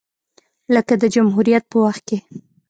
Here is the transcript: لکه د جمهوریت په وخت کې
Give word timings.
لکه 0.73 0.93
د 1.01 1.03
جمهوریت 1.15 1.63
په 1.71 1.77
وخت 1.83 2.01
کې 2.07 2.17